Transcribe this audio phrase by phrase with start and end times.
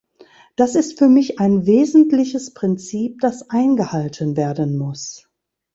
[0.55, 5.29] Das ist für mich ein wesentliches Prinzip, das eingehalten werden muss.